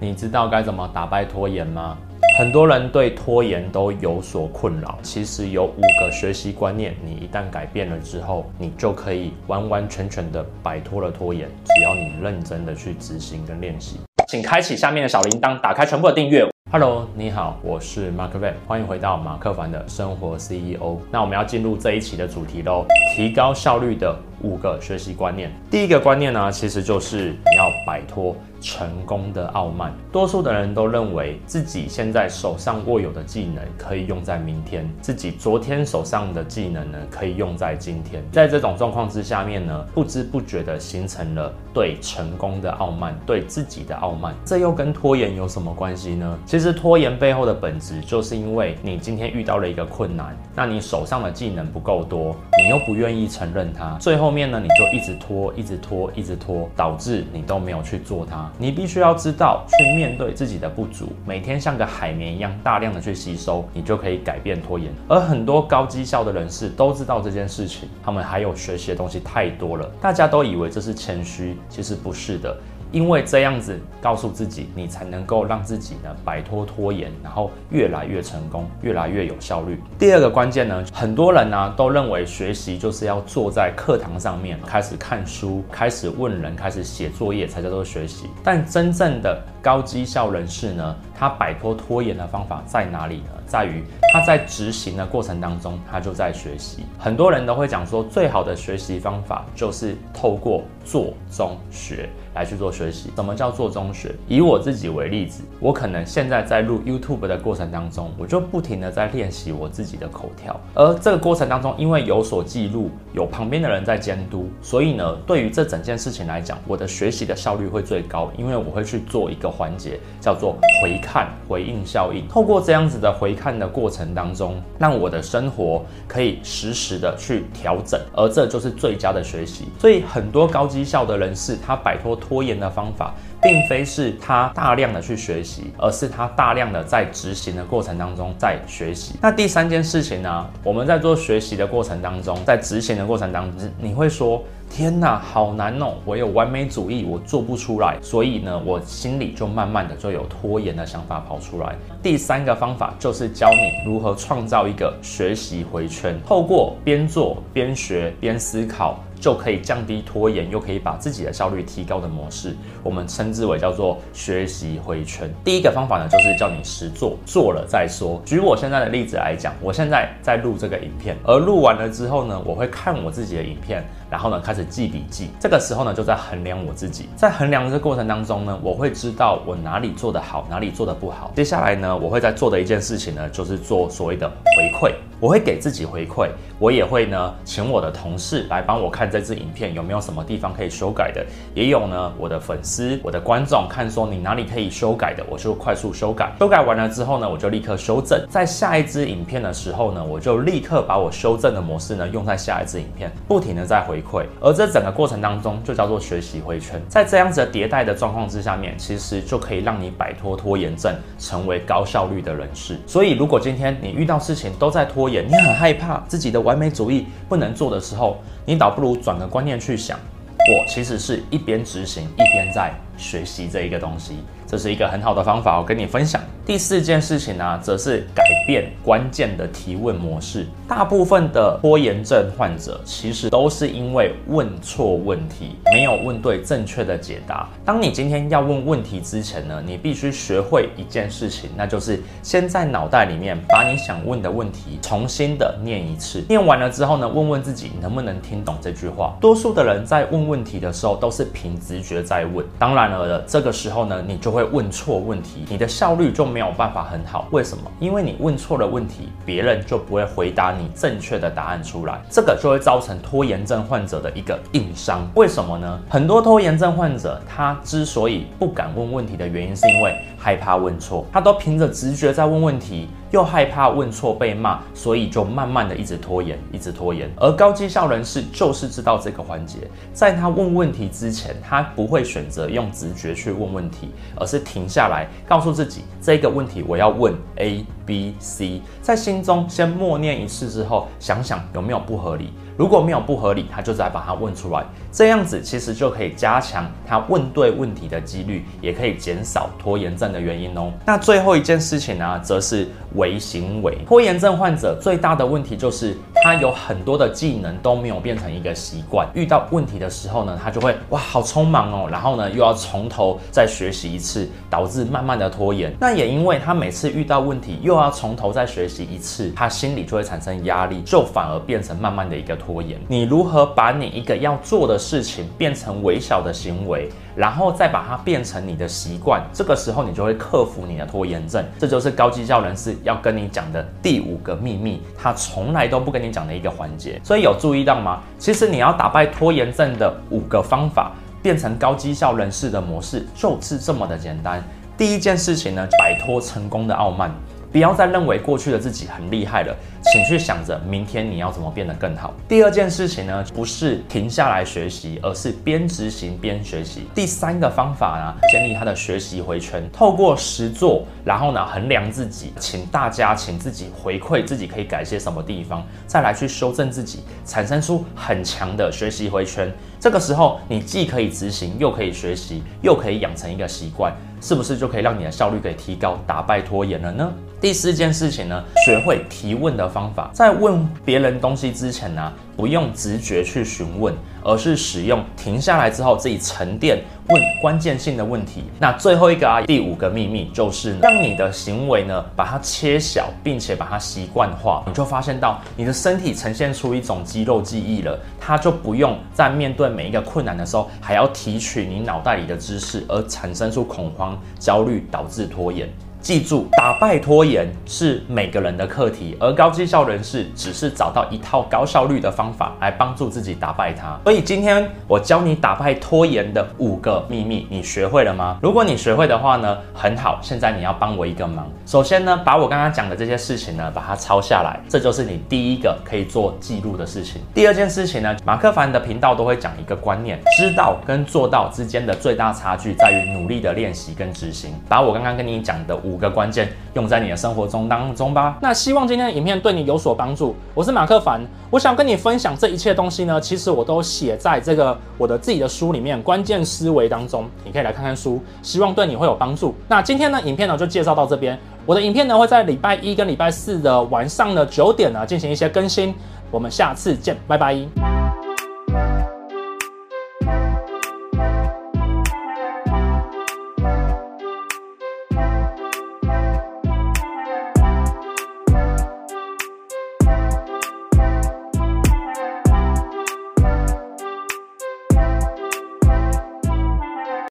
[0.00, 1.98] 你知道该怎么打败拖延吗？
[2.38, 4.96] 很多人对拖延都有所困扰。
[5.02, 11.48] 其实有五个学习观念，你一旦改变了之后，你就可以完完全全的摆脱了拖延。
[11.64, 13.98] 只要你认真的去执行跟练习，
[14.28, 16.48] 请开启下面的小铃铛，打开全部的订阅。
[16.70, 20.98] Hello，你好，我是 Mark Van，欢迎回到马克凡的生活 CEO。
[21.10, 22.86] 那我们要进入这一期的主题喽，
[23.16, 25.50] 提高效率的五个学习观念。
[25.68, 28.36] 第一个观念呢，其实就是你要摆脱。
[28.60, 38.22] 成功的傲慢，多数的人都认为自己现在手上握有的技能可以用在明天，自己昨天手上的技能呢可以用在今天。
[38.32, 44.34] 在这种状况之下面呢，不知不觉的形成了对成功的傲慢，对自己的傲慢。
[44.44, 46.38] 这又跟拖延有什么关系呢？
[46.44, 58.47] 其实拖延背后的本质就是因为你今天遇到了一个困难，那你手上的技能不够多，你又不愿意承认它，最后面呢你就一直拖，一直拖，一直拖，导致你都没有去做它。
[58.56, 64.92] 你必须要知道去面对自己的不足，每天像个海绵一样大量的去吸收，你就可以改变拖延。
[65.08, 72.56] 而很多高绩效的人士都知道这件事情，他们还有学习的东西太多了，大家都以为这是谦虚，其实不是的。
[72.90, 79.80] 因为这样子告诉自己，你才能够让自己呢摆脱拖延，然后越来越成功，越来越有效率。
[79.98, 88.26] 第二个关键呢，很多人呢都认为学习就是要坐在课堂上面开始看书，开始问人，开始写作业才叫做学习。
[88.42, 93.30] 但真正的高绩效人士呢，他摆脱拖延的方法在哪里呢？
[93.46, 96.84] 在于他在执行的过程当中，他就在学习。
[96.98, 103.10] 很多人都会讲说，最好的学习方法就是透过做中学来去做学习。
[103.16, 104.14] 什么叫做中学？
[104.28, 110.58] 以我自己为例子，我可能现在在录 YouTube 的过程当中，我就不停的在练习我自己的口条。
[110.72, 122.28] 而这个过程当中，因为有所记录，有旁边的人在监督，所以呢，对于这整件事情来讲，我的学习的效率会最高，因为我会去做一个环节，叫做回看回应效应。
[122.28, 129.64] 透过这样子的回看的过程当中，让我的生活可以实时的去调整，而这就是最佳的学习。
[129.78, 139.14] 所以很多高绩效的人士，他摆脱拖延的方法，并非是他大量的去学习，而是他大量的在执行的过程当中在学习。
[139.20, 140.46] 那第三件事情呢？
[140.62, 144.42] 我们在做学习的过程当中，在执行的过程当中，你会说。
[144.70, 145.94] 天哪，好难哦！
[146.04, 151.74] 我有完美主义，我做不出来，所以呢，我心里就慢慢的就有拖延的想法跑出来。
[152.02, 159.02] 第三个方法就是教你如何创造一个学习回圈，透过边做边学边思考。
[159.20, 165.30] 就可以降低拖延，又可以把自己的效率提高的模式，我们称称之为叫做学习回圈。
[165.44, 168.20] 第一个方法呢，就是叫你实做，做了再说。
[168.24, 175.30] 举我现在的例子来讲，我现在在录这个影片，而录完了之后呢，我会看我自己的影片，然后呢开始记笔记。
[175.40, 181.30] 这个时候呢，就在衡量我自己，在衡量的这个过程当中呢，我会知道我哪里做得好，哪里做得不好。
[181.34, 184.92] 接下来呢，我会在做的一件事情呢，就是做所谓的回馈。
[185.20, 186.28] 我会给自己回馈，
[186.60, 191.26] 我也会呢，请我的同事来帮我看这支影片有没有什么地方可以修改的，
[191.56, 196.32] 也有呢，我的粉丝、我的观众看说你哪里可以修改的，我就快速修改。
[196.38, 198.24] 修改完了之后呢，我就立刻修正。
[198.30, 204.24] 在下一支影片的时候呢，我就立刻把我修正的模式呢用在下一支影片，不停的在回馈。
[204.40, 206.80] 而这整个过程当中就叫做学习回圈。
[206.88, 212.78] 在这样子的迭代的状况之下面，其实就可以让你摆脱拖延症，成为高效率的人士。
[212.86, 219.98] 所以如果今天你遇到事情都在拖延，你很害怕自己的完美主义不能做的时候，你倒不如转个观念去想，
[220.36, 226.20] 我其实是一边执行一边在学习这一个东西，这是一个很好的方法，我跟你分享。
[226.44, 230.46] 第四件事情呢、则是改变关键的提问模式。
[230.66, 237.46] 大部分的拖延症患者其实都是因为问错问题，没有问对正确的解答。
[237.66, 246.24] 当你今天要问问题之前呢，你必须学会一件事情，那就是先在脑袋里面把你想问的问题重新的念一次。
[246.30, 249.14] 念完了之后呢，问问自己能不能听懂这句话。
[249.20, 252.87] 多数的人在问问题的时候都是凭直觉在问，当然
[253.26, 256.28] 这个时候呢，你就会问错问题，你的效率就。
[256.28, 257.64] 没有办法很好，为什么？
[257.80, 265.08] 因为你问错了问题，别人就不会回答你正确的答案出来，这个就会造成拖延症患者的一个硬伤。
[265.14, 265.80] 为什么呢？
[265.88, 272.88] 很多拖延症患者他之所以不敢问问题的原因，是因为害怕问错，他都凭着直觉在问问题。
[273.10, 277.10] 又害怕问错被骂，所以就慢慢的一直拖延，一直拖延。
[277.16, 279.58] 而高绩效人士就是知道这个环节，
[279.92, 292.32] 在他问问题之前，他不会选择用直觉去问问题，而是停下来，告诉自己这个问题我要问 A、B、C，在心中先默念一次之后，想想有没有不合理。
[292.58, 300.72] 如果没有不合理，他就再把它问出来，这样子其实就可以加强他问对问题的几率，也可以减少拖延症的原因哦。
[300.84, 302.66] 那最后一件事情呢，则是
[302.96, 303.78] 微行为。
[303.86, 315.72] 拖延症患者最大的问题就是他有很多的技能都没有变成一个习惯，遇到问题的时候呢，他就会哇好匆忙哦，然后呢又要从头再学习一次，导致慢慢的拖延。
[315.80, 322.78] 那也因为他每次遇到问题又要从头再学习一次，他心里就会产生压力，就反而变成慢慢的一个拖延。
[322.88, 326.88] 你如何把你一个要做的事情变成微小的行为，
[327.18, 331.44] 然后再把它变成你的习惯，这个时候你就会克服你的拖延症。
[331.58, 337.00] 这就是高绩效人士要跟你讲的第五个秘密，他从来都不跟你讲的一个环节。
[337.02, 338.00] 所以有注意到吗？
[338.20, 344.40] 其实你要打败拖延症的五个方法，变成高绩效人士的模式，就是这么的简单。
[344.76, 347.12] 第一件事情呢，摆脱成功的傲慢。
[347.50, 352.12] 不要再认为过去的自己很厉害了，请去想着明天你要怎么变得更好。
[352.28, 356.86] 第二件事情呢，不是停下来学习，而是边执行边学习。
[356.94, 369.50] 第三个方法呢，建立他的学习回圈，透过实作，然后呢衡量自己，请大家请自己回馈自己可以改些什么地方，再来去修正自己，产生出很强的学习回圈。
[369.80, 377.12] 这个时候，你既可以执行，又可以学习，又可以养成一个习惯，是不是就可以让你的效率给提高，打败拖延了呢？
[377.40, 383.94] 第四件事情呢，学会提问的方法，在问别人东西之前呢，不用直觉去询问，
[384.28, 386.78] 而是使用停下来之后自己沉淀，
[387.08, 388.44] 问关键性的问题。
[388.60, 405.66] 那最后一个啊，第五个秘密就是让你的行为呢，把它切小，并且把它习惯化，你就发现到你的身体呈现出一种肌肉记忆了，它就不用在面对每一个困难的时候，还要提取你脑袋里的知识，而产生出恐慌、焦虑，导致拖延。
[406.08, 414.00] 记住，打败拖延是每个人的课题，而高绩效人士只是找到一套高效率的方法来帮助自己打败它。
[414.04, 418.38] 所以今天我教你打败拖延的五个秘密，你学会了吗？
[418.40, 420.18] 如果你学会的话呢，很好。
[420.22, 427.20] 现在你要帮我一个忙，首先呢，把我刚刚讲的这些事情呢，把它抄下来，这就是你第一个可以做记录的事情。
[427.34, 434.54] 第二件事情呢，马克凡的频道都会讲一个观念：知道跟做到之间的最大差距在于努力的练习跟执行。
[434.70, 438.38] 把我刚刚跟你讲的五个关键用在你的生活中当中吧。
[438.40, 440.34] 那希望今天的影片对你有所帮助。
[440.54, 449.54] 我是马克凡，我想跟你分享这一切东西呢，其实我都写在这个我的自己的书里面《关键思维》当中，你可以来看看书，希望对你会有帮助。
[449.68, 451.38] 那今天呢，影片呢就介绍到这边。
[451.66, 455.94] 我的影片呢会在礼拜一跟礼拜四的晚上的九点呢进行一些更新。
[456.30, 457.87] 我们下次见，拜拜。